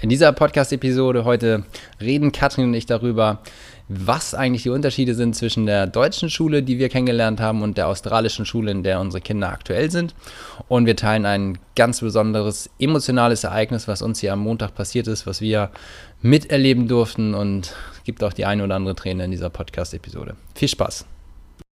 [0.00, 1.64] In dieser Podcast-Episode heute
[2.00, 3.40] reden Katrin und ich darüber,
[3.88, 7.88] was eigentlich die Unterschiede sind zwischen der deutschen Schule, die wir kennengelernt haben, und der
[7.88, 10.14] australischen Schule, in der unsere Kinder aktuell sind.
[10.68, 15.26] Und wir teilen ein ganz besonderes emotionales Ereignis, was uns hier am Montag passiert ist,
[15.26, 15.70] was wir
[16.20, 17.34] miterleben durften.
[17.34, 20.36] Und es gibt auch die eine oder andere Träne in dieser Podcast-Episode.
[20.54, 21.06] Viel Spaß!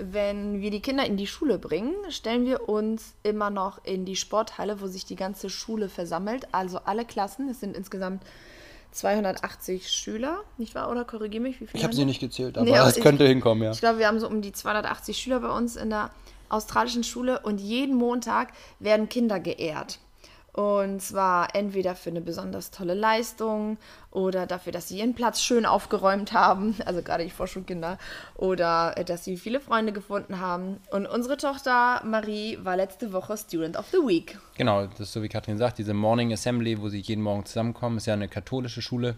[0.00, 4.16] wenn wir die Kinder in die Schule bringen, stellen wir uns immer noch in die
[4.16, 6.48] Sporthalle, wo sich die ganze Schule versammelt.
[6.52, 7.48] Also alle Klassen.
[7.48, 8.22] Es sind insgesamt
[8.92, 10.90] 280 Schüler, nicht wahr?
[10.90, 11.78] Oder korrigiere mich, wie viele?
[11.78, 13.70] Ich habe sie nicht gezählt, aber nee, es könnte hinkommen, ja.
[13.70, 16.10] Ich glaube, wir haben so um die 280 Schüler bei uns in der
[16.48, 20.00] australischen Schule und jeden Montag werden Kinder geehrt.
[20.52, 23.78] Und zwar entweder für eine besonders tolle Leistung
[24.10, 27.98] oder dafür, dass sie ihren Platz schön aufgeräumt haben, also gerade die Vorschulkinder,
[28.36, 30.78] oder äh, dass sie viele Freunde gefunden haben.
[30.90, 34.38] Und unsere Tochter Marie war letzte Woche Student of the Week.
[34.56, 37.98] Genau, das ist so wie Katrin sagt, diese Morning Assembly, wo sie jeden Morgen zusammenkommen,
[37.98, 39.16] ist ja eine katholische Schule.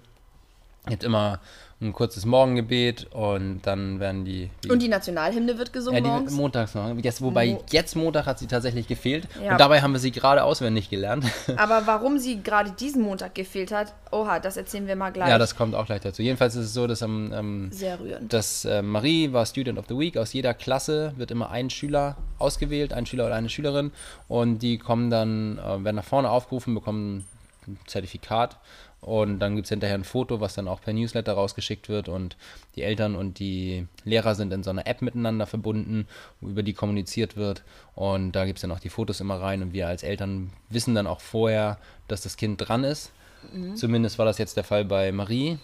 [0.88, 1.40] Jetzt immer
[1.82, 4.50] ein kurzes Morgengebet und dann werden die.
[4.64, 6.04] die und die Nationalhymne wird gesungen.
[6.04, 6.96] Ja, die montags noch.
[6.98, 9.28] Jetzt, wobei Mo jetzt Montag hat sie tatsächlich gefehlt.
[9.42, 9.52] Ja.
[9.52, 11.24] Und dabei haben wir sie gerade auswendig gelernt.
[11.56, 15.28] Aber warum sie gerade diesen Montag gefehlt hat, oha, das erzählen wir mal gleich.
[15.28, 16.22] Ja, das kommt auch gleich dazu.
[16.22, 18.32] Jedenfalls ist es so, dass, ähm, ähm Sehr rührend.
[18.32, 20.16] dass äh, Marie war Student of the Week.
[20.16, 23.92] Aus jeder Klasse wird immer ein Schüler ausgewählt, ein Schüler oder eine Schülerin.
[24.28, 27.26] Und die kommen dann, äh, werden nach vorne aufgerufen, bekommen
[27.66, 28.58] ein Zertifikat
[29.02, 32.08] und dann gibt es hinterher ein Foto, was dann auch per Newsletter rausgeschickt wird.
[32.08, 32.36] Und
[32.76, 36.06] die Eltern und die Lehrer sind in so einer App miteinander verbunden,
[36.40, 37.64] über die kommuniziert wird.
[37.96, 39.60] Und da gibt es dann auch die Fotos immer rein.
[39.60, 43.10] Und wir als Eltern wissen dann auch vorher, dass das Kind dran ist.
[43.52, 43.74] Mhm.
[43.74, 45.58] Zumindest war das jetzt der Fall bei Marie.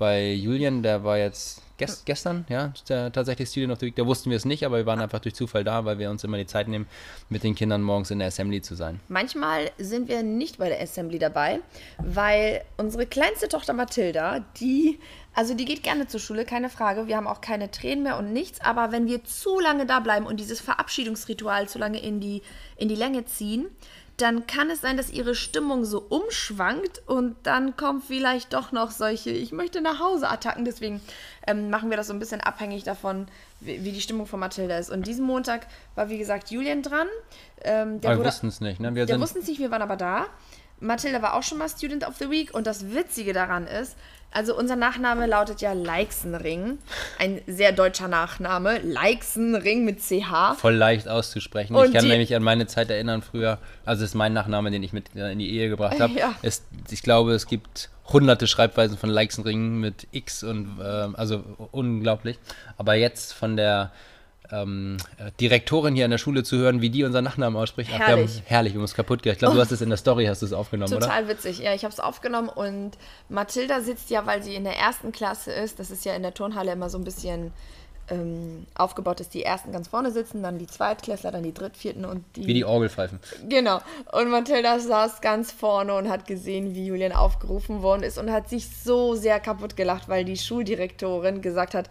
[0.00, 3.96] Bei Julian, der war jetzt Gest, gestern, ja, der, tatsächlich Student of the Week.
[3.96, 6.24] Da wussten wir es nicht, aber wir waren einfach durch Zufall da, weil wir uns
[6.24, 6.86] immer die Zeit nehmen,
[7.28, 8.98] mit den Kindern morgens in der Assembly zu sein.
[9.08, 11.60] Manchmal sind wir nicht bei der Assembly dabei,
[11.98, 14.98] weil unsere kleinste Tochter Mathilda, die,
[15.34, 17.06] also die geht gerne zur Schule, keine Frage.
[17.06, 20.24] Wir haben auch keine Tränen mehr und nichts, aber wenn wir zu lange da bleiben
[20.24, 22.40] und dieses Verabschiedungsritual zu lange in die,
[22.76, 23.66] in die Länge ziehen,
[24.20, 28.90] dann kann es sein, dass ihre Stimmung so umschwankt und dann kommt vielleicht doch noch
[28.90, 30.64] solche Ich möchte nach Hause Attacken.
[30.64, 31.00] Deswegen
[31.46, 33.26] ähm, machen wir das so ein bisschen abhängig davon,
[33.60, 34.90] wie, wie, die Stimmung von Mathilda ist.
[34.90, 37.08] Und diesen Montag war, wie gesagt, Julian dran.
[37.62, 38.80] Ähm, der wir wussten es nicht.
[38.80, 38.94] Ne?
[38.94, 40.26] Wir der wussten es nicht, wir waren aber da.
[40.80, 43.96] Mathilda war auch schon mal Student of the Week und das Witzige daran ist,
[44.32, 46.78] also unser Nachname lautet ja Leixenring.
[47.18, 48.78] Ein sehr deutscher Nachname.
[48.78, 50.54] Leixenring mit CH.
[50.56, 51.74] Voll leicht auszusprechen.
[51.74, 54.92] Und ich kann nämlich an meine Zeit erinnern früher, also ist mein Nachname, den ich
[54.92, 56.14] mit in die Ehe gebracht habe.
[56.16, 56.34] Ja.
[56.42, 61.42] ich glaube, es gibt hunderte Schreibweisen von Leixenring mit X und äh, also
[61.72, 62.38] unglaublich.
[62.76, 63.90] Aber jetzt von der
[64.52, 64.96] ähm,
[65.40, 67.90] Direktorin hier an der Schule zu hören, wie die unseren Nachnamen ausspricht.
[67.90, 68.02] Herrlich.
[68.02, 69.36] Ach, wir haben, herrlich, wir haben es kaputt gemacht.
[69.36, 69.56] Ich glaube, oh.
[69.56, 71.20] du hast es in der Story, hast du es aufgenommen, Total oder?
[71.20, 72.92] Total witzig, ja, ich habe es aufgenommen und
[73.28, 76.34] Mathilda sitzt ja, weil sie in der ersten Klasse ist, das ist ja in der
[76.34, 77.52] Turnhalle immer so ein bisschen
[78.10, 82.04] ähm, aufgebaut, dass die ersten ganz vorne sitzen, dann die Zweitklässler, dann die Dritt-, Vierten
[82.04, 82.46] und die...
[82.46, 83.20] Wie die Orgelpfeifen.
[83.48, 83.80] Genau.
[84.12, 88.48] Und Mathilda saß ganz vorne und hat gesehen, wie Julian aufgerufen worden ist und hat
[88.48, 91.88] sich so sehr kaputt gelacht, weil die Schuldirektorin gesagt hat,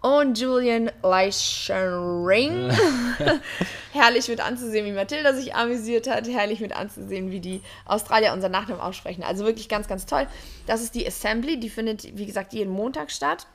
[0.00, 2.70] und Julian Leischenring.
[3.96, 6.28] herrlich mit anzusehen, wie Mathilda sich amüsiert hat.
[6.28, 9.24] Herrlich mit anzusehen, wie die Australier unseren Nachnamen aussprechen.
[9.24, 10.26] Also wirklich ganz, ganz toll.
[10.66, 11.58] Das ist die Assembly.
[11.58, 13.46] Die findet, wie gesagt, jeden Montag statt.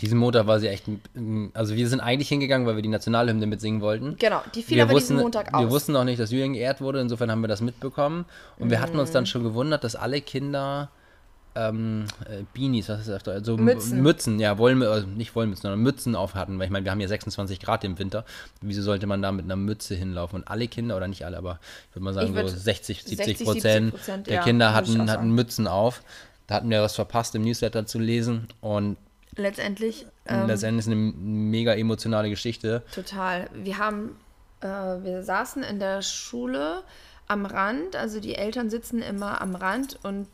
[0.00, 0.84] Diesen Montag war sie echt,
[1.52, 4.16] also wir sind eigentlich hingegangen, weil wir die Nationalhymne mitsingen wollten.
[4.18, 5.60] Genau, die fiel wir aber wussten, diesen Montag aus.
[5.60, 8.24] Wir wussten auch nicht, dass Julian geehrt wurde, insofern haben wir das mitbekommen.
[8.58, 10.90] Und wir hatten uns dann schon gewundert, dass alle Kinder
[11.54, 13.28] ähm, äh, Beanies, was ist das?
[13.28, 14.02] Also Mützen.
[14.02, 17.00] Mützen, ja, Wollmü also nicht Wollmützen, sondern Mützen auf hatten, weil ich meine, wir haben
[17.00, 18.24] ja 26 Grad im Winter.
[18.60, 20.40] Wieso sollte man da mit einer Mütze hinlaufen?
[20.40, 21.58] Und alle Kinder, oder nicht alle, aber
[21.90, 23.94] ich würde mal sagen, würd so 60, 70 Prozent
[24.26, 26.02] der ja, Kinder hatten, hatten Mützen auf.
[26.46, 28.96] Da hatten wir was verpasst im Newsletter zu lesen und
[29.36, 30.06] letztendlich.
[30.26, 32.82] Ähm, letztendlich ist eine mega emotionale Geschichte.
[32.94, 33.48] Total.
[33.54, 34.16] Wir haben,
[34.60, 36.82] äh, wir saßen in der Schule
[37.28, 40.28] am Rand, also die Eltern sitzen immer am Rand und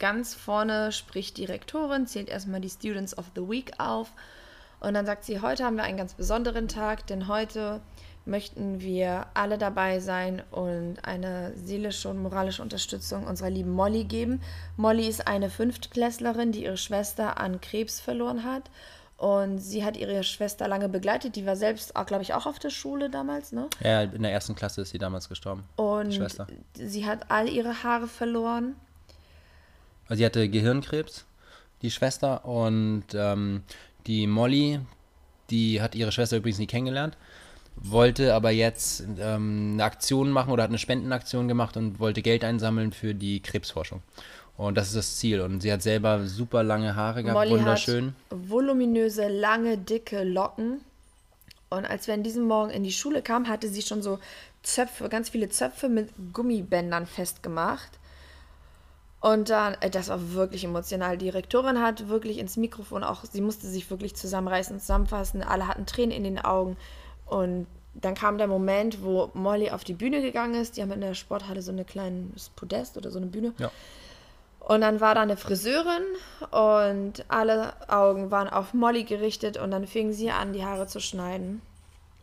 [0.00, 4.08] ganz vorne spricht die Rektorin, zählt erstmal die Students of the Week auf
[4.80, 7.80] und dann sagt sie, heute haben wir einen ganz besonderen Tag, denn heute
[8.24, 14.40] möchten wir alle dabei sein und eine seelische und moralische Unterstützung unserer lieben Molly geben.
[14.76, 18.70] Molly ist eine Fünftklässlerin, die ihre Schwester an Krebs verloren hat
[19.16, 21.36] Und sie hat ihre Schwester lange begleitet.
[21.36, 23.68] Die war selbst, glaube ich, auch auf der Schule damals, ne?
[23.82, 25.64] Ja, in der ersten Klasse ist sie damals gestorben.
[25.76, 26.46] Und Schwester.
[26.74, 28.76] sie hat all ihre Haare verloren.
[30.10, 31.24] Also sie hatte Gehirnkrebs,
[31.82, 32.44] die Schwester.
[32.44, 33.62] Und ähm,
[34.08, 34.80] die Molly,
[35.50, 37.16] die hat ihre Schwester übrigens nie kennengelernt,
[37.76, 42.42] wollte aber jetzt ähm, eine Aktion machen oder hat eine Spendenaktion gemacht und wollte Geld
[42.42, 44.02] einsammeln für die Krebsforschung.
[44.56, 45.40] Und das ist das Ziel.
[45.42, 48.14] Und sie hat selber super lange Haare gehabt, Molly wunderschön.
[48.30, 50.80] hat voluminöse, lange, dicke Locken.
[51.68, 54.18] Und als wir an diesem Morgen in die Schule kamen, hatte sie schon so
[54.64, 57.99] Zöpfe, ganz viele Zöpfe mit Gummibändern festgemacht.
[59.20, 61.18] Und dann, äh, das war wirklich emotional.
[61.18, 65.42] Die Rektorin hat wirklich ins Mikrofon auch, sie musste sich wirklich zusammenreißen, zusammenfassen.
[65.42, 66.76] Alle hatten Tränen in den Augen.
[67.26, 70.76] Und dann kam der Moment, wo Molly auf die Bühne gegangen ist.
[70.76, 73.52] Die haben in der Sporthalle so ein kleines Podest oder so eine Bühne.
[73.58, 73.70] Ja.
[74.60, 76.04] Und dann war da eine Friseurin
[76.50, 81.00] und alle Augen waren auf Molly gerichtet und dann fing sie an, die Haare zu
[81.00, 81.60] schneiden.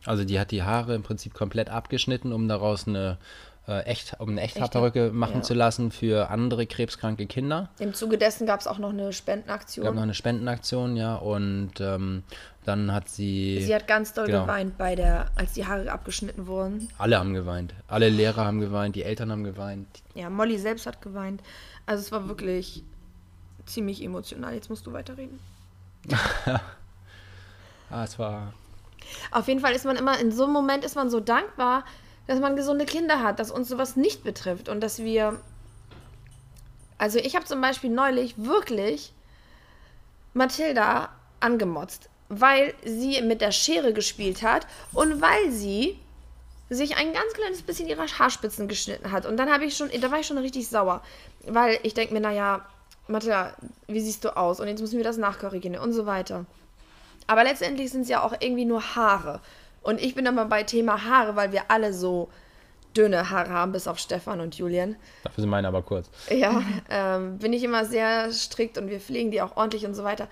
[0.06, 3.18] Also die hat die Haare im Prinzip komplett abgeschnitten, um daraus eine
[3.68, 5.42] äh, echt, um eine Echthaarperücke machen ja.
[5.42, 7.70] zu lassen für andere krebskranke Kinder.
[7.80, 9.98] Im Zuge dessen gab es auch noch eine Es gab noch Spendenaktion.
[9.98, 12.24] eine Spendenaktion, ja, und ähm,
[12.66, 14.42] dann hat sie, Sie hat ganz doll Genau.
[14.42, 16.90] geweint bei der, als die Haare abgeschnitten wurden.
[16.98, 19.88] alle haben geweint, alle Lehrer haben geweint, die Eltern haben geweint.
[20.16, 21.42] Ja, Molly selbst hat geweint.
[21.86, 22.84] Also es war wirklich
[23.66, 24.54] ziemlich emotional.
[24.54, 25.40] Jetzt musst du weiterreden.
[27.90, 28.54] Ah, es war,
[29.32, 31.86] Auf jeden Fall ist man immer, in so einem Moment ist man so dankbar,
[32.28, 35.40] dass man gesunde Kinder hat, dass uns sowas nicht betrifft und dass wir.
[36.98, 39.14] Also ich habe zum Beispiel neulich wirklich
[40.34, 41.10] Mathilda
[41.40, 46.00] angemotzt, weil sie mit der Schere gespielt hat und weil sie
[46.70, 49.26] sich ein ganz kleines bisschen ihre Haarspitzen geschnitten hat.
[49.26, 51.02] Und dann habe ich schon, da war ich schon richtig sauer,
[51.46, 52.66] weil ich denke mir, naja,
[53.08, 53.54] Mathilda,
[53.88, 54.60] wie siehst du aus?
[54.60, 56.46] Und jetzt müssen wir das nachkorrigieren und so weiter.
[57.26, 59.42] Aber letztendlich sind es ja auch irgendwie nur Haare.
[59.88, 62.28] Und ich bin dann mal bei Thema Haare, weil wir alle so
[62.98, 64.98] dünne Haare haben, bis auf Stefan und Julian.
[65.24, 66.10] dafür sind meine aber kurz.
[66.30, 70.04] Ja, ähm, bin ich immer sehr strikt und wir pflegen die auch ordentlich und so
[70.04, 70.28] weiter.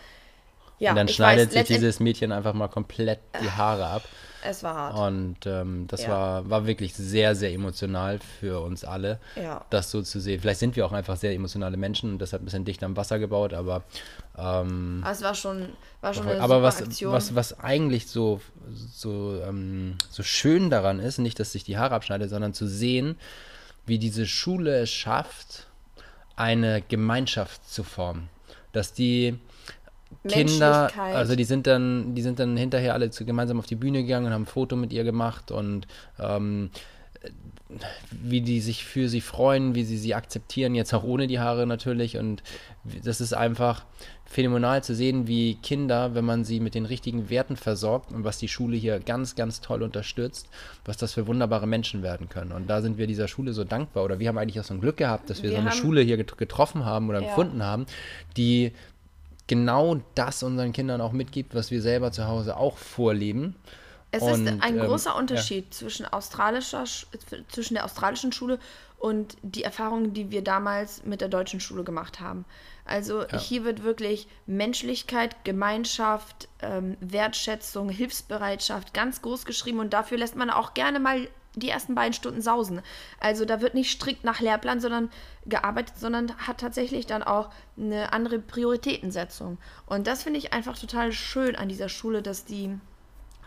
[0.80, 4.04] Ja, und dann schneidet weiß, sich dieses Mädchen einfach mal komplett die Haare ab.
[4.48, 4.98] Es war hart.
[4.98, 6.10] Und ähm, das Ja.
[6.10, 9.66] war, war wirklich sehr, sehr emotional für uns alle, Ja.
[9.72, 10.40] das so zu sehen.
[10.42, 13.18] Vielleicht sind wir auch einfach sehr emotionale Menschen und deshalb ein bisschen dicht am Wasser
[13.18, 13.84] gebaut, aber
[14.38, 15.70] ähm, Aber es war schon,
[16.02, 17.12] war schon eine aber super was, Aktion.
[17.14, 18.40] was, was eigentlich so,
[18.74, 23.18] so, ähm, so schön daran ist, nicht, dass sich die Haare abschneidet, sondern zu sehen,
[23.88, 25.68] wie diese Schule es schafft,
[26.36, 28.30] eine Gemeinschaft zu formen.
[28.74, 29.40] Dass die
[30.28, 34.02] Kinder, also die sind dann, die sind dann hinterher alle zu, gemeinsam auf die Bühne
[34.04, 35.88] gegangen und haben ein Foto mit ihr gemacht und
[36.20, 36.70] ähm,
[38.12, 41.66] wie die sich für sie freuen, wie sie sie akzeptieren, jetzt auch ohne die Haare
[41.66, 42.18] natürlich.
[42.18, 42.44] Und
[43.04, 43.84] das ist einfach
[44.26, 48.38] phänomenal zu sehen, wie Kinder, wenn man sie mit den richtigen Werten versorgt und was
[48.38, 50.48] die Schule hier ganz, ganz toll unterstützt,
[50.86, 52.52] was das für wunderbare Menschen werden können.
[52.52, 54.04] Und da sind wir dieser Schule so dankbar.
[54.04, 56.02] Oder wir haben eigentlich auch so ein Glück gehabt, dass wir, Wir so eine Schule
[56.02, 57.30] hier get- getroffen haben oder Ja.
[57.30, 57.88] gefunden haben,
[58.38, 58.74] die
[59.48, 63.56] genau das unseren Kindern auch mitgibt, was wir selber zu Hause auch vorleben.
[64.12, 65.18] Es Und, ist ein ähm, großer ja.
[65.18, 67.06] Unterschied zwischen, australischer, Sch-
[67.50, 68.60] zwischen der australischen Schule
[68.98, 72.46] und die Erfahrungen, die wir damals mit der deutschen Schule gemacht haben.
[72.86, 80.36] Also hier wird wirklich Menschlichkeit, Gemeinschaft, ähm, Wertschätzung, Hilfsbereitschaft ganz groß geschrieben und dafür lässt
[80.36, 82.82] man auch gerne mal die ersten beiden Stunden sausen.
[83.20, 85.10] Also da wird nicht strikt nach Lehrplan, sondern
[85.46, 89.58] gearbeitet, sondern hat tatsächlich dann auch eine andere Prioritätensetzung.
[89.86, 92.78] Und das finde ich einfach total schön an dieser Schule, dass die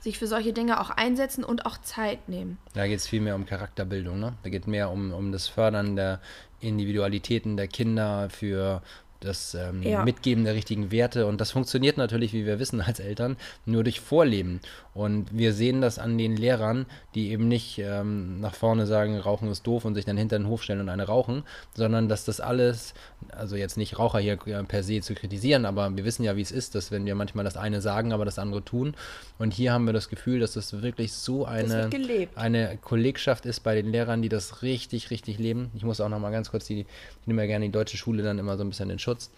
[0.00, 2.58] sich für solche Dinge auch einsetzen und auch Zeit nehmen.
[2.74, 4.34] Da geht es viel mehr um Charakterbildung, ne?
[4.44, 6.20] Da geht mehr um, um das Fördern der
[6.60, 8.82] Individualitäten der Kinder für
[9.20, 10.04] das ähm, Ja.
[10.04, 11.26] Mitgeben der richtigen Werte.
[11.26, 13.36] Und das funktioniert natürlich, wie wir wissen als Eltern,
[13.66, 14.60] nur durch Vorleben.
[14.98, 19.48] Und wir sehen das an den Lehrern, die eben nicht ähm, nach vorne sagen, Rauchen
[19.48, 21.44] ist doof und sich dann hinter den Hof stellen und eine rauchen,
[21.76, 22.94] sondern dass das alles,
[23.28, 26.40] also jetzt nicht Raucher hier äh, per se zu kritisieren, aber wir wissen ja, wie
[26.40, 28.94] es ist, dass wenn wir manchmal das eine sagen, aber das andere tun.
[29.38, 31.88] Und hier haben wir das Gefühl, dass das wirklich so eine
[32.34, 35.70] eine Kollegschaft ist bei den Lehrern, die das richtig, richtig leben.
[35.76, 38.24] Ich muss auch noch mal ganz kurz die, ich nehme ja gerne die deutsche Schule
[38.24, 39.30] dann immer so ein bisschen in Schutz.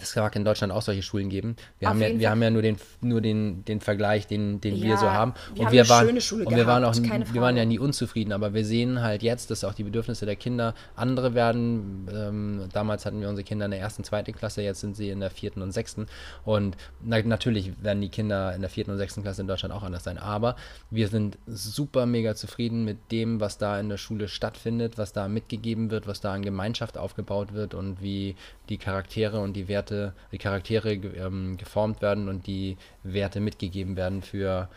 [0.00, 1.56] Es mag in Deutschland auch solche Schulen geben.
[1.78, 2.30] Wir, Auf haben ja, wir Fall.
[2.30, 5.34] haben ja nur den, nur den, den Vergleich, den, den wir Ja, so haben.
[5.54, 8.32] wir und haben wir waren, und wir waren auch, gehabt, wir waren ja nie unzufrieden,
[8.32, 12.08] aber wir sehen halt jetzt, dass auch die Bedürfnisse der Kinder andere werden.
[12.12, 15.20] Ähm, damals hatten wir unsere Kinder in der ersten, zweiten Klasse, jetzt sind sie in
[15.20, 16.06] der vierten und sechsten.
[16.44, 19.82] Und na, natürlich werden die Kinder in der vierten und sechsten Klasse in Deutschland auch
[19.82, 20.18] anders sein.
[20.18, 20.56] Aber
[20.90, 25.28] wir sind super mega zufrieden mit dem, was da in der Schule stattfindet, was da
[25.28, 28.36] mitgegeben wird, was da an Gemeinschaft aufgebaut wird und wie
[28.68, 33.96] die Charaktere und die Werte Werte, die Charaktere ähm, geformt werden und die Werte mitgegeben
[33.96, 34.68] werden für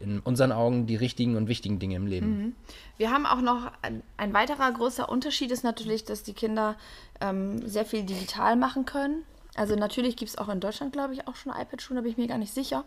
[0.00, 2.38] in unseren Augen die richtigen und wichtigen Dinge im Leben.
[2.38, 2.54] Mhm.
[2.96, 6.76] Wir haben auch noch ein, ein, weiterer großer Unterschied ist natürlich, dass die Kinder
[7.20, 9.24] ähm, sehr viel digital machen können.
[9.56, 12.16] Also natürlich gibt es auch in Deutschland, glaube ich, auch schon iPad-Schulen, da bin ich
[12.16, 12.84] mir gar nicht sicher.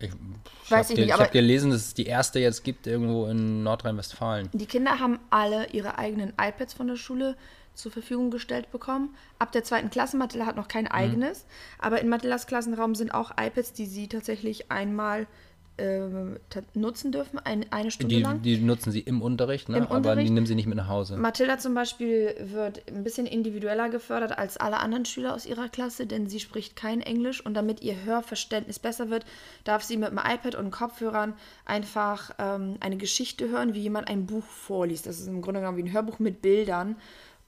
[0.00, 4.48] Ich, ich habe hab gelesen, dass es die erste jetzt gibt irgendwo in Nordrhein-Westfalen.
[4.52, 7.36] Die Kinder haben alle ihre eigenen iPads von der Schule
[7.74, 9.14] zur Verfügung gestellt bekommen.
[9.38, 10.92] Ab der zweiten Klasse, Matilda hat noch kein mhm.
[10.92, 11.48] eigenes, mhm.
[11.78, 15.26] aber in Matildas Klassenraum sind auch iPads, die sie tatsächlich einmal
[15.76, 16.38] ähm,
[16.74, 18.42] nutzen dürfen, ein, eine Stunde die, lang.
[18.42, 19.78] Die nutzen sie im Unterricht, ne?
[19.78, 20.28] Im aber Unterricht.
[20.28, 21.16] die nehmen sie nicht mit nach Hause.
[21.16, 26.06] Mathilda zum Beispiel wird ein bisschen individueller gefördert als alle anderen Schüler aus ihrer Klasse,
[26.06, 29.24] denn sie spricht kein Englisch und damit ihr Hörverständnis besser wird,
[29.64, 34.26] darf sie mit dem iPad und Kopfhörern einfach ähm, eine Geschichte hören, wie jemand ein
[34.26, 35.06] Buch vorliest.
[35.06, 36.94] Das ist im Grunde genommen wie ein Hörbuch mit Bildern.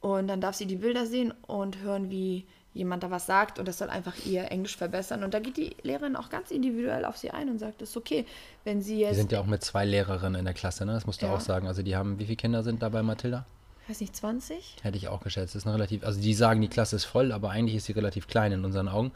[0.07, 3.67] Und dann darf sie die Bilder sehen und hören, wie jemand da was sagt und
[3.67, 5.25] das soll einfach ihr Englisch verbessern.
[5.25, 7.97] Und da geht die Lehrerin auch ganz individuell auf sie ein und sagt, es ist
[7.97, 8.25] okay,
[8.63, 9.15] wenn sie jetzt.
[9.15, 10.93] Die sind ja auch mit zwei Lehrerinnen in der Klasse, ne?
[10.93, 11.35] Das musst du ja.
[11.35, 11.67] auch sagen.
[11.67, 13.47] Also die haben, wie viele Kinder sind da bei Mathilda?
[13.83, 14.77] Ich weiß nicht, 20?
[14.83, 15.57] Hätte ich auch geschätzt.
[15.57, 17.93] Das ist eine relativ, also die sagen, die Klasse ist voll, aber eigentlich ist sie
[17.93, 19.11] relativ klein in unseren Augen.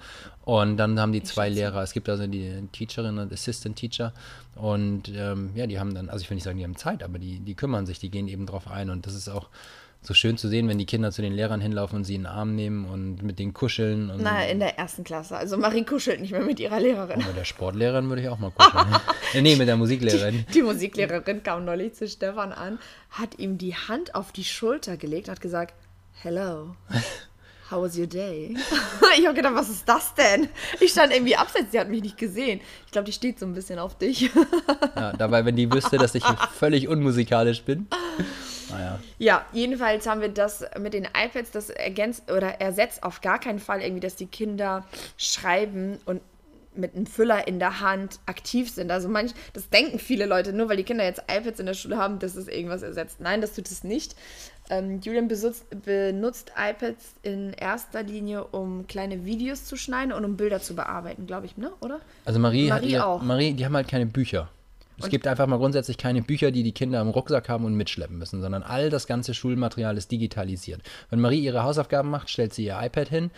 [0.45, 1.61] Und dann haben die ich zwei schätze.
[1.61, 1.83] Lehrer.
[1.85, 4.13] Es gibt also die Teacherin und Assistant Teacher.
[4.57, 7.21] Und ähm, ja, die haben dann, also ich will nicht sagen, die haben Zeit, aber
[7.21, 8.91] die, die kümmern sich, die gehen eben drauf ein.
[8.91, 9.49] Und das ist auch
[10.03, 12.27] so schön zu sehen, wenn die Kinder zu den Lehrern hinlaufen und sie in den
[12.27, 14.11] Arm nehmen und mit denen kuscheln.
[14.11, 15.37] Und Na, in der ersten Klasse.
[15.37, 17.19] Also Marie kuschelt nicht mehr mit ihrer Lehrerin.
[17.19, 18.87] Mit der Sportlehrerin würde ich auch mal kuscheln.
[19.43, 20.45] Nee, mit der Musiklehrerin.
[20.49, 22.79] Die, die, Musiklehrerin kam neulich zu Stefan an,
[23.11, 25.75] hat ihm die Hand auf die Schulter gelegt und hat gesagt,
[26.23, 26.75] Hello.
[27.71, 28.57] How was your day?
[29.19, 30.49] ich habe gedacht, was ist das denn?
[30.81, 32.61] Ich stand irgendwie abseits, sie hat mich nicht gesehen.
[32.87, 34.31] Ich glaube, die steht so ein bisschen auf dich.
[34.97, 36.25] ja, dabei, wenn die wüsste, dass ich
[36.59, 37.87] völlig unmusikalisch bin.
[38.71, 38.99] Naja.
[39.19, 43.59] Ja, jedenfalls haben wir das mit den iPads, das ergänzt oder ersetzt auf gar keinen
[43.59, 44.85] Fall irgendwie, dass die Kinder
[45.17, 46.23] schreiben und
[46.81, 48.91] mit einem Füller in der Hand aktiv sind.
[48.91, 51.97] Also manch, das denken viele Leute, nur weil die Kinder jetzt iPads in der Schule
[51.97, 53.21] haben, dass es irgendwas ersetzt.
[53.21, 54.17] Nein, das tut es nicht.
[54.71, 60.37] Ähm, Julian besitzt, benutzt iPads in erster Linie, um kleine Videos zu schneiden und um
[60.37, 61.73] Bilder zu bearbeiten, glaube ich, ne?
[61.81, 62.01] Oder?
[62.25, 63.23] Also Marie, Marie hat ihr, auch.
[63.23, 64.49] Marie, die haben halt keine Bücher.
[65.03, 68.19] Es gibt einfach mal grundsätzlich keine Bücher, die die Kinder im Rucksack haben und mitschleppen
[68.19, 70.83] müssen, sondern all das ganze Schulmaterial ist digitalisiert.
[71.09, 73.31] Wenn Marie ihre Hausaufgaben macht, stellt sie ihr iPad hin,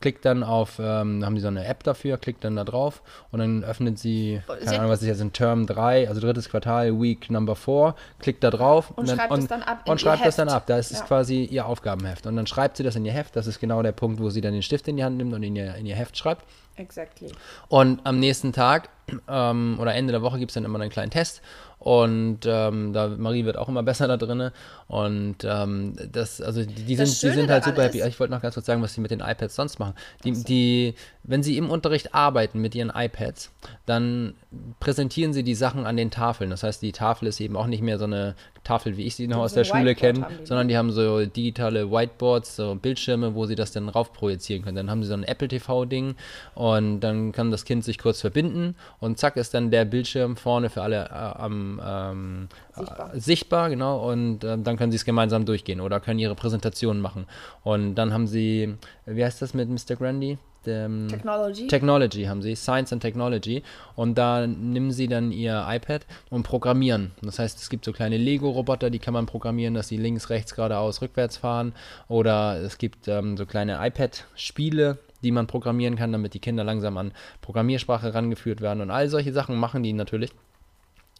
[0.00, 3.40] klickt dann auf, ähm, haben die so eine App dafür, klickt dann da drauf und
[3.40, 7.00] dann öffnet sie, keine sie Ahnung, was ist jetzt in Term 3, also drittes Quartal,
[7.00, 9.88] Week Number 4, klickt da drauf und, und dann, schreibt und, es dann ab.
[9.88, 10.64] Und schreibt das dann ab.
[10.66, 11.00] Da ist ja.
[11.02, 12.26] quasi ihr Aufgabenheft.
[12.26, 13.36] Und dann schreibt sie das in ihr Heft.
[13.36, 15.42] Das ist genau der Punkt, wo sie dann den Stift in die Hand nimmt und
[15.42, 16.44] in ihr, in ihr Heft schreibt.
[16.76, 17.30] Exactly.
[17.68, 18.88] Und am nächsten Tag
[19.28, 21.42] ähm, oder Ende der Woche gibt es dann immer einen kleinen Test
[21.80, 24.50] und ähm, da Marie wird auch immer besser da drin.
[24.86, 28.02] Und ähm, das, also die, die sind, die sind halt super happy.
[28.02, 29.94] Ich wollte noch ganz kurz sagen, was sie mit den iPads sonst machen.
[30.22, 30.44] Die, so.
[30.44, 33.50] die, wenn sie im Unterricht arbeiten mit ihren iPads,
[33.86, 34.34] dann
[34.78, 36.50] präsentieren sie die Sachen an den Tafeln.
[36.50, 39.26] Das heißt, die Tafel ist eben auch nicht mehr so eine Tafel, wie ich sie
[39.26, 43.54] noch aus der Schule kenne, sondern die haben so digitale Whiteboards, so Bildschirme, wo sie
[43.54, 44.76] das dann rauf projizieren können.
[44.76, 46.14] Dann haben sie so ein Apple TV-Ding
[46.54, 50.68] und dann kann das Kind sich kurz verbinden und zack ist dann der Bildschirm vorne
[50.68, 53.14] für alle äh, am ähm, sichtbar.
[53.14, 53.70] Äh, sichtbar.
[53.70, 57.26] genau, und äh, dann können sie es gemeinsam durchgehen oder können ihre Präsentationen machen.
[57.62, 58.74] Und dann haben sie,
[59.06, 59.96] wie heißt das mit Mr.
[59.96, 60.38] Grandy?
[60.66, 61.66] Dem Technology.
[61.66, 63.62] Technology haben sie, Science and Technology.
[63.96, 67.12] Und da nehmen sie dann ihr iPad und programmieren.
[67.22, 70.54] Das heißt, es gibt so kleine Lego-Roboter, die kann man programmieren, dass sie links, rechts,
[70.54, 71.72] geradeaus, rückwärts fahren.
[72.08, 76.96] Oder es gibt ähm, so kleine iPad-Spiele, die man programmieren kann, damit die Kinder langsam
[76.96, 78.80] an Programmiersprache rangeführt werden.
[78.80, 80.30] Und all solche Sachen machen die natürlich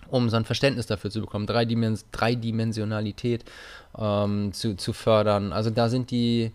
[0.08, 3.44] um so ein Verständnis dafür zu bekommen, Dreidimens Dreidimensionalität
[3.96, 5.52] ähm, zu, zu fördern.
[5.52, 6.52] Also da sind die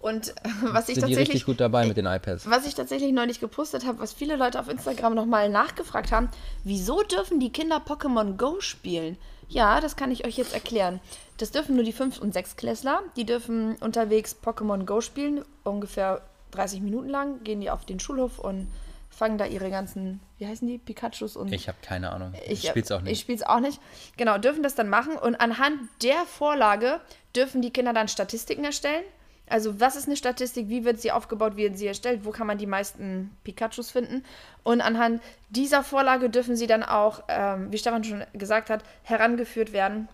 [0.00, 1.28] und was ich Sind tatsächlich.
[1.28, 2.48] Richtig gut dabei mit den iPads.
[2.48, 6.28] Was ich tatsächlich neulich gepostet habe, was viele Leute auf Instagram nochmal nachgefragt haben:
[6.64, 9.16] Wieso dürfen die Kinder Pokémon Go spielen?
[9.48, 11.00] Ja, das kann ich euch jetzt erklären.
[11.38, 13.00] Das dürfen nur die 5- und 6-Klässler.
[13.16, 18.38] Die dürfen unterwegs Pokémon Go spielen, ungefähr 30 Minuten lang, gehen die auf den Schulhof
[18.38, 18.68] und
[19.10, 21.52] fangen da ihre ganzen, wie heißen die, Pikachus und.
[21.52, 22.34] Ich habe keine Ahnung.
[22.44, 23.12] Ich, ich spiel's auch nicht.
[23.12, 23.80] Ich spiel's auch nicht.
[24.16, 27.00] Genau, dürfen das dann machen und anhand der Vorlage
[27.34, 29.04] dürfen die Kinder dann Statistiken erstellen.
[29.50, 30.68] Also, was ist eine Statistik?
[30.68, 31.56] Wie wird sie aufgebaut?
[31.56, 32.24] Wie wird sie erstellt?
[32.24, 34.24] Wo kann man die meisten Pikachus finden?
[34.62, 39.72] Und anhand dieser Vorlage dürfen sie dann auch, ähm, wie Stefan schon gesagt hat, herangeführt
[39.72, 40.08] werden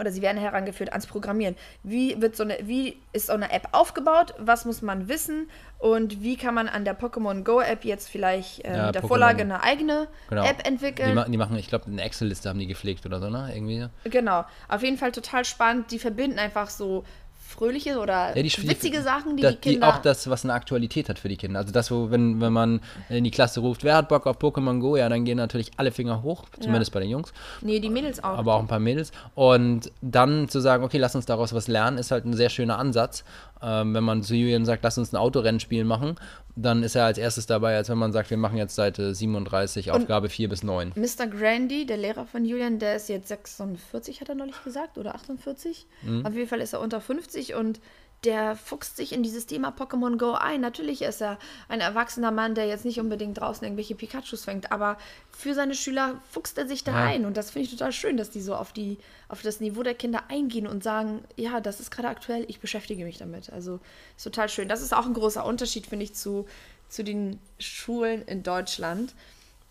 [0.00, 1.54] oder sie werden herangeführt ans Programmieren.
[1.82, 4.34] Wie wird so eine, wie ist so eine App aufgebaut?
[4.38, 5.48] Was muss man wissen?
[5.78, 9.02] Und wie kann man an der Pokémon Go App jetzt vielleicht äh, ja, mit der
[9.02, 9.08] Pokémon.
[9.08, 10.44] Vorlage eine eigene genau.
[10.44, 11.10] App entwickeln?
[11.10, 13.50] Die, ma die machen, ich glaube, eine Excel-Liste haben die gepflegt oder so, ne?
[13.54, 13.86] Irgendwie.
[14.04, 14.44] Genau.
[14.68, 15.90] Auf jeden Fall total spannend.
[15.90, 17.04] Die verbinden einfach so
[17.50, 19.88] fröhliche oder Ja, die- witzige Sachen, die das, die Kinder.
[19.88, 21.58] auch das, was eine Aktualität hat für die Kinder.
[21.60, 24.80] Also das, wo, wenn, wenn man in die Klasse ruft, wer hat Bock auf Pokémon
[24.80, 28.22] Go, ja, dann gehen natürlich alle Finger hoch, zumindest bei den Jungs, nee, die Mädels
[28.22, 28.38] auch.
[28.38, 29.12] aber auch ein paar Mädels.
[29.34, 32.78] Und dann zu sagen, okay, lass uns daraus was lernen, ist halt ein sehr schöner
[32.78, 33.24] Ansatz.
[33.62, 36.16] Ähm, wenn man zu Julian sagt, lass uns ein Autorennspiel machen,
[36.56, 39.90] dann ist er als erstes dabei, als wenn man sagt, wir machen jetzt Seite 37,
[39.90, 40.92] Aufgabe 4 bis 9.
[40.96, 41.26] Mr.
[41.26, 45.86] Grandy, der Lehrer von Julian, der ist jetzt 46, hat er neulich gesagt, oder 48.
[46.02, 46.26] Mhm.
[46.26, 47.80] Auf jeden Fall ist er unter 50 und
[48.24, 50.60] der fuchst sich in dieses Thema Pokémon Go ein.
[50.60, 54.98] Natürlich ist er ein erwachsener Mann, der jetzt nicht unbedingt draußen irgendwelche Pikachus fängt, aber
[55.30, 57.04] für seine Schüler fuchst er sich da Ja.
[57.06, 57.24] ein.
[57.24, 58.98] Und das finde ich total schön, dass die so auf, die,
[59.28, 63.04] auf das Niveau der Kinder eingehen und sagen, ja, das ist gerade aktuell, ich beschäftige
[63.04, 63.50] mich damit.
[63.50, 63.80] Also
[64.16, 64.68] ist total schön.
[64.68, 66.46] Das ist auch ein großer Unterschied, finde ich, zu,
[66.90, 69.14] zu den Schulen in Deutschland.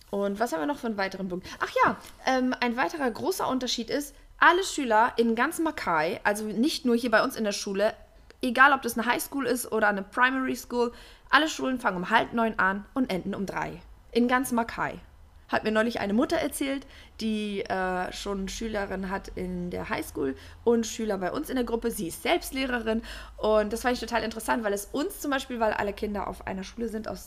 [0.09, 1.45] Und was haben wir noch für einen weiteren Punkt?
[1.59, 6.85] Ach ja, ähm, ein weiterer großer Unterschied ist, alle Schüler in ganz Makai, also nicht
[6.85, 7.93] nur hier bei uns in der Schule,
[8.41, 10.91] egal ob das eine Highschool ist oder eine Primary School,
[11.29, 13.81] alle Schulen fangen um halb neun an und enden um drei.
[14.11, 14.99] In ganz Makai.
[15.47, 16.85] Hat mir neulich eine Mutter erzählt,
[17.21, 21.89] die äh, schon Schülerin hat in der Highschool und Schüler bei uns in der Gruppe.
[21.89, 23.01] Sie ist selbst Lehrerin
[23.37, 26.45] und das fand ich total interessant, weil es uns zum Beispiel, weil alle Kinder auf
[26.45, 27.17] einer Schule sind, auch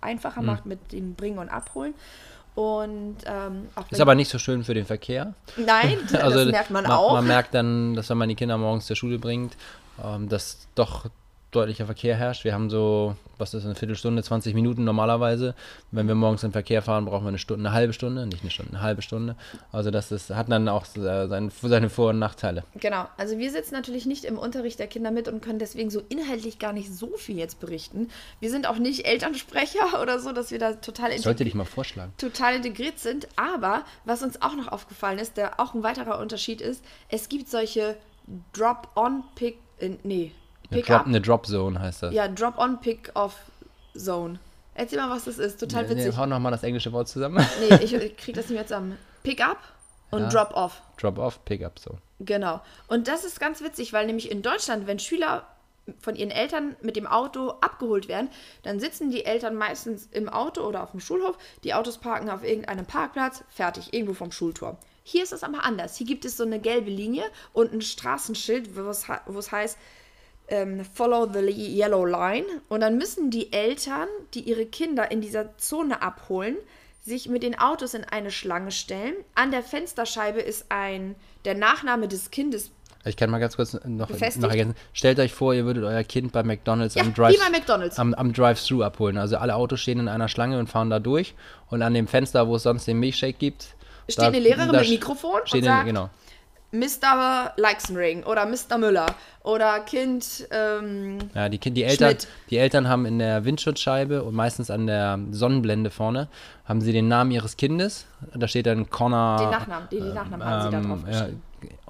[0.00, 1.94] einfacher macht mit dem Bringen und Abholen.
[2.54, 5.34] Und ähm, Ist aber nicht so schön für den Verkehr.
[5.56, 7.12] Nein, das merkt man auch.
[7.14, 9.56] Man merkt dann, dass wenn man die Kinder morgens zur Schule bringt,
[10.02, 11.06] ähm, dass doch
[11.54, 12.44] deutlicher Verkehr herrscht.
[12.44, 15.54] Wir haben so, was ist eine Viertelstunde, 20 Minuten normalerweise.
[15.90, 18.50] Wenn wir morgens im Verkehr fahren, brauchen wir eine Stunde, eine halbe Stunde, nicht eine
[18.50, 19.36] Stunde, eine halbe Stunde.
[19.72, 22.64] Also das ist, hat dann auch seine, seine Vor- und Nachteile.
[22.74, 26.02] Genau, also wir sitzen natürlich nicht im Unterricht der Kinder mit und können deswegen so
[26.08, 28.08] inhaltlich gar nicht so viel jetzt berichten.
[28.40, 32.12] Wir sind auch nicht Elternsprecher oder so, dass wir da total, sollte dich mal vorschlagen.
[32.18, 33.28] total integriert sind.
[33.36, 37.48] Aber was uns auch noch aufgefallen ist, der auch ein weiterer Unterschied ist, es gibt
[37.48, 37.96] solche
[38.52, 40.32] Drop-on-Pick, äh, nee,
[40.70, 40.98] Eine Pick-up.
[40.98, 42.14] Drop, eine Drop Zone heißt das.
[42.14, 44.38] Ja, Drop-on-Pick-off-Zone.
[44.74, 45.60] Erzähl mal, was das ist.
[45.60, 46.16] Total Nee, witzig.
[46.16, 47.44] hau nochmal das englische Wort zusammen.
[47.60, 48.98] Nee, ich, ich krieg das nicht mehr zusammen.
[49.22, 49.58] Pick-up
[50.10, 50.28] und Ja.
[50.28, 50.82] Drop-off.
[51.00, 51.98] Drop off, pick up Zone.
[52.20, 52.60] Genau.
[52.88, 55.46] Und das ist ganz witzig, weil nämlich in Deutschland, wenn Schüler
[56.00, 58.28] von ihren Eltern mit dem Auto abgeholt werden,
[58.62, 61.36] dann sitzen die Eltern meistens im Auto oder auf dem Schulhof.
[61.62, 64.78] Die Autos parken auf irgendeinem Parkplatz, fertig, irgendwo vom Schultor.
[65.06, 65.96] Hier ist es aber anders.
[65.98, 69.76] Hier gibt es so eine gelbe Linie und ein Straßenschild, wo es, heißt,
[70.48, 72.46] ähm, Follow the Yellow Line.
[72.70, 76.56] Und dann müssen die Eltern, die ihre Kinder in dieser Zone abholen,
[77.02, 79.14] sich mit den Autos in eine Schlange stellen.
[79.34, 82.70] An der Fensterscheibe ist ein der Nachname des Kindes.
[83.04, 84.40] Ich kann mal ganz kurz noch, Befestigt?
[84.42, 84.74] noch ergänzen.
[84.94, 87.98] Stellt euch vor, ihr würdet euer Kind bei McDonalds Ja, am wie Drive bei McDonald's.
[87.98, 89.18] am, am Drive-Thru abholen.
[89.18, 91.34] Also alle Autos stehen in einer Schlange und fahren da durch.
[91.68, 93.76] Und an dem Fenster, wo es sonst den Milchshake gibt,
[94.08, 96.10] Steht da- eine Lehrerin mit Mikrofon und steht sagt, eine, genau.
[96.72, 97.52] Mr.
[97.56, 98.78] Leixenring oder Mr.
[98.78, 99.06] Müller
[99.44, 102.28] oder Kind, ähm, Ja, die, Kind- die, Eltern, Schmidt.
[102.50, 106.26] die Eltern haben in der Windschutzscheibe und meistens an der Sonnenblende vorne,
[106.64, 108.06] haben sie den Namen ihres Kindes.
[108.34, 109.36] Da steht dann Connor.
[109.38, 111.42] den Nachnamen, den, den Nachnamen haben sie da drauf ähm, ja, geschrieben.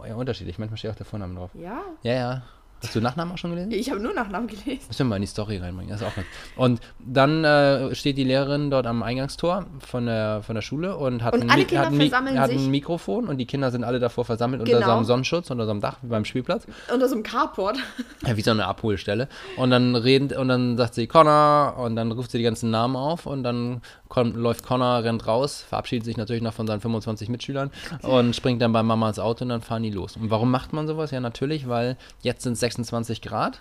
[0.07, 0.59] ja, unterschiedlich.
[0.59, 1.51] Manchmal steht auch der Vorname drauf.
[1.55, 2.43] Ja, Ja, ja.
[2.85, 3.71] Hast du Nachnamen auch schon gelesen?
[3.73, 4.81] ich habe nur Nachnamen gelesen.
[4.89, 6.27] Müssen wir mal in die Story reinbringen, das ist auch nett.
[6.57, 11.23] Und dann äh, steht die Lehrerin dort am Eingangstor von der, von der Schule und
[11.23, 11.77] hat, Und ein, alle Mi-
[12.11, 14.87] hat, ein, hat ein Mikrofon und die Kinder sind alle davor versammelt unter Genau.
[14.87, 16.67] so einem Sonnenschutz, unter so einem Dach wie beim Spielplatz.
[16.93, 17.79] Unter so einem Carport.
[18.27, 19.29] Ja, wie so eine Abholstelle.
[19.57, 22.97] Und dann redet und dann sagt sie Connor und dann ruft sie die ganzen Namen
[22.97, 23.81] auf und dann
[24.15, 27.73] kommt, läuft Connor, rennt raus, verabschiedet sich natürlich noch von seinen 25 Mitschülern
[28.03, 30.17] und springt dann bei Mama ins Auto und dann fahren die los.
[30.17, 31.11] Und warum macht man sowas?
[31.11, 33.61] Ja, natürlich, weil jetzt sind es 26 Grad,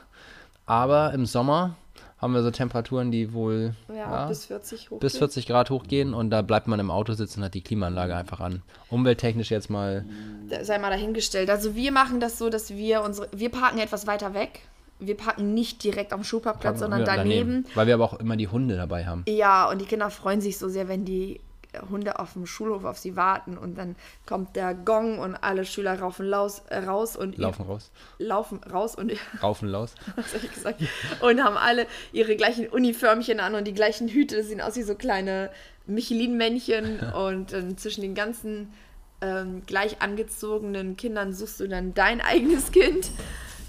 [0.68, 1.76] aber im Sommer
[2.20, 5.00] haben wir so Temperaturen, die wohl Ja, ja, bis 40 hoch.
[5.00, 8.16] bis 40 Grad hochgehen und da bleibt man im Auto sitzen und hat die Klimaanlage
[8.16, 8.62] einfach an.
[8.90, 10.06] Umwelttechnisch jetzt mal
[10.62, 11.50] sei mal dahingestellt.
[11.50, 14.62] Also wir machen das so, dass wir unsere, wir parken etwas weiter weg.
[15.08, 17.66] Wir parken nicht direkt am Schulparkplatz, sondern Ja, daneben.
[17.76, 19.24] Weil wir aber auch immer die Hunde dabei haben.
[19.28, 21.40] Ja, und die Kinder freuen sich so sehr, wenn die
[21.90, 23.96] Hunde auf dem Schulhof auf sie warten und dann
[24.28, 27.90] kommt der Gong und alle Schüler raufen laus, äh, raus und Laufen raus.
[28.20, 29.12] laufen raus und
[29.42, 29.96] Raufen laus.
[30.16, 30.84] was hab ich gesagt?
[31.22, 34.38] Und haben alle ihre gleichen Uniformchen an und die gleichen Hüte.
[34.38, 35.50] Das sehen aus wie so kleine
[35.88, 37.00] Michelin-Männchen.
[37.16, 38.72] und ähm, zwischen den ganzen
[39.22, 43.10] ähm, gleich angezogenen Kindern suchst du dann dein eigenes Kind.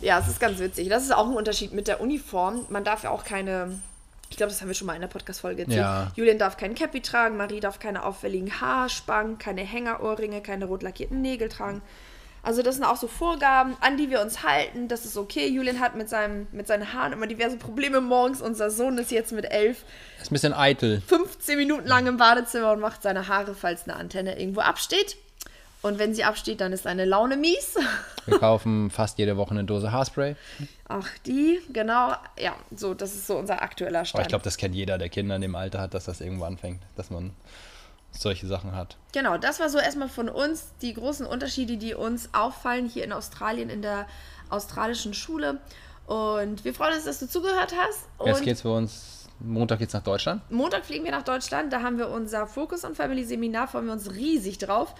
[0.04, 0.88] Ja, es ist ganz witzig.
[0.88, 2.66] Das ist auch ein Unterschied mit der Uniform.
[2.68, 3.80] Man darf ja auch keine.
[4.30, 5.78] Ich glaube, das haben wir schon mal in der Podcast-Folge erzählt.
[5.78, 6.10] Ja.
[6.16, 11.22] Julian darf kein Cappy tragen, Marie darf keine auffälligen Haarspangen, keine Hängerohrringe, keine rot lackierten
[11.22, 11.82] Nägel tragen.
[12.42, 14.88] Also das sind auch so Vorgaben, an die wir uns halten.
[14.88, 15.48] Das ist okay.
[15.48, 18.42] Julian hat mit, seinem, mit seinen Haaren immer diverse Probleme morgens.
[18.42, 19.84] Unser Sohn ist jetzt mit elf,
[20.20, 21.00] Ist ein bisschen eitel.
[21.06, 25.16] 15 Minuten lang im Badezimmer und macht seine Haare, falls eine Antenne irgendwo absteht.
[25.84, 27.74] Und wenn sie absteht, dann ist deine Laune mies.
[28.24, 30.34] Wir kaufen fast jede Woche eine Dose Haarspray.
[30.88, 32.14] Ach, die, genau.
[32.38, 34.22] Ja, so, das ist so unser aktueller Aber Stand.
[34.22, 36.80] ich glaube, das kennt jeder, der Kinder in dem Alter hat, dass das irgendwo anfängt,
[36.96, 37.34] dass man
[38.12, 38.96] solche Sachen hat.
[39.12, 43.12] Genau, das war so erstmal von uns die großen Unterschiede, die uns auffallen hier in
[43.12, 44.06] Australien in der
[44.48, 45.58] australischen Schule.
[46.06, 48.08] Und wir freuen uns, dass du zugehört hast.
[48.24, 50.50] Jetzt Und geht's für uns, Montag geht's nach Deutschland.
[50.50, 51.74] Montag fliegen wir nach Deutschland.
[51.74, 53.68] Da haben wir unser Focus on Family Seminar.
[53.68, 54.94] Freuen wir uns riesig drauf.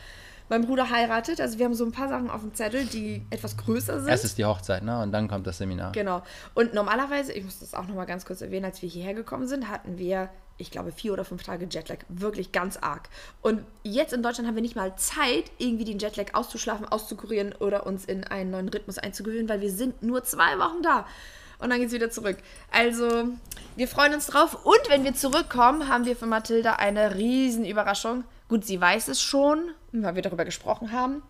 [0.49, 1.41] Mein Bruder heiratet.
[1.41, 4.09] Also wir haben so ein paar Sachen auf dem Zettel, die etwas größer sind.
[4.09, 5.03] Erst ist die Hochzeit, ne?
[5.03, 5.93] Und dann kommt das Seminar.
[5.93, 6.23] Genau.
[6.55, 9.71] Und normalerweise, ich muss das auch nochmal ganz kurz erwähnen, als wir hierher gekommen sind,
[9.71, 10.29] hatten wir,
[10.59, 11.99] ich glaube, vier oder fünf Tage Jetlag.
[12.09, 13.09] Wirklich ganz arg.
[13.41, 17.87] Und jetzt in Deutschland haben wir nicht mal Zeit, irgendwie den Jetlag auszuschlafen, auszukurieren oder
[17.87, 21.07] uns in einen neuen Rhythmus einzugewöhnen, weil wir sind nur zwei Wochen da.
[21.59, 22.37] Und dann geht es wieder zurück.
[22.71, 23.25] Also,
[23.77, 24.65] wir freuen uns drauf.
[24.65, 28.25] Und wenn wir zurückkommen, haben wir für Mathilda eine riesen Überraschung.
[28.49, 31.23] Gut, sie weiß es schon, weil wir darüber gesprochen haben.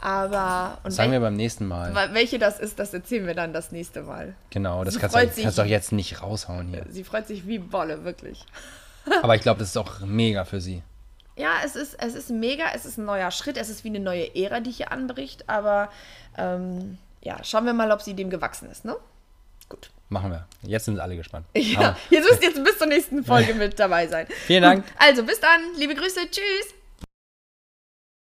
[0.00, 0.78] Aber.
[0.84, 1.92] Und Sagen wir beim nächsten Mal.
[1.94, 4.34] Wel- Welche das ist, das erzählen wir dann das nächste Mal.
[4.50, 5.42] Genau, das Sie kannst du sich.
[5.44, 6.84] kannst du auch jetzt nicht raushauen hier.
[6.90, 8.44] Sie freut sich wie Bolle, wirklich.
[9.22, 10.82] Aber ich glaube, das ist auch mega für sie.
[11.36, 13.98] Ja, es ist, es ist mega, es ist ein neuer Schritt, es ist wie eine
[14.00, 15.90] neue Ära, die hier anbricht, aber
[16.38, 18.94] ähm, ja, schauen wir mal, ob sie dem gewachsen ist, ne?
[19.68, 19.90] Gut.
[20.08, 20.46] Machen wir.
[20.62, 21.46] Jetzt sind alle gespannt.
[21.54, 24.26] Ja, jetzt müsst ihr jetzt bis zur nächsten Folge mit dabei sein.
[24.46, 24.84] Vielen Dank.
[24.98, 26.74] Also bis dann, liebe Grüße, tschüss.